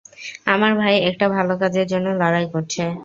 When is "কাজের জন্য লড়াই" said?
1.61-2.45